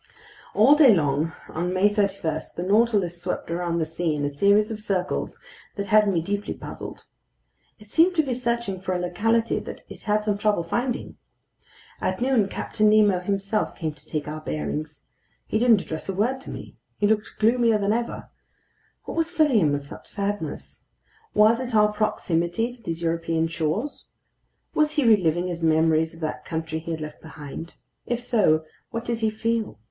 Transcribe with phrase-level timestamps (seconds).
[0.55, 4.71] All day long on May 31, the Nautilus swept around the sea in a series
[4.71, 5.39] of circles
[5.75, 7.03] that had me deeply puzzled.
[7.77, 11.17] It seemed to be searching for a locality that it had some trouble finding.
[12.01, 15.03] At noon Captain Nemo himself came to take our bearings.
[15.45, 16.77] He didn't address a word to me.
[16.97, 18.31] He looked gloomier than ever.
[19.03, 20.83] What was filling him with such sadness?
[21.35, 24.05] Was it our proximity to these European shores?
[24.73, 27.75] Was he reliving his memories of that country he had left behind?
[28.07, 29.77] If so, what did he feel?